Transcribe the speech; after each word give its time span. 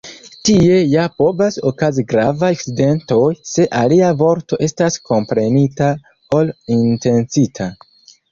Tie 0.47 0.77
ja 0.91 1.01
povas 1.21 1.57
okazi 1.71 2.05
gravaj 2.13 2.47
akcidentoj, 2.55 3.27
se 3.51 3.67
alia 3.81 4.09
vorto 4.23 4.59
estas 4.69 4.97
komprenita 5.11 5.91
ol 6.39 6.49
intencita. 6.79 7.69